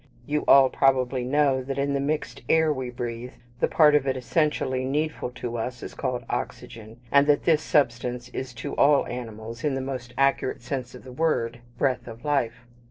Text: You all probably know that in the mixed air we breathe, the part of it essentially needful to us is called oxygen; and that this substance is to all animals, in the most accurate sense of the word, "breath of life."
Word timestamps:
You 0.25 0.43
all 0.47 0.71
probably 0.71 1.23
know 1.23 1.61
that 1.61 1.77
in 1.77 1.93
the 1.93 1.99
mixed 1.99 2.41
air 2.49 2.73
we 2.73 2.89
breathe, 2.89 3.33
the 3.59 3.67
part 3.67 3.93
of 3.93 4.07
it 4.07 4.17
essentially 4.17 4.83
needful 4.83 5.29
to 5.35 5.59
us 5.59 5.83
is 5.83 5.93
called 5.93 6.25
oxygen; 6.27 6.99
and 7.11 7.27
that 7.27 7.43
this 7.43 7.61
substance 7.61 8.27
is 8.29 8.51
to 8.55 8.73
all 8.77 9.05
animals, 9.05 9.63
in 9.63 9.75
the 9.75 9.79
most 9.79 10.15
accurate 10.17 10.63
sense 10.63 10.95
of 10.95 11.03
the 11.03 11.11
word, 11.11 11.59
"breath 11.77 12.07
of 12.07 12.25
life." 12.25 12.65